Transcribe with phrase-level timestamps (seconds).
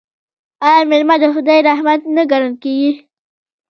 [0.67, 2.91] آیا میلمه د خدای رحمت نه ګڼل کیږي؟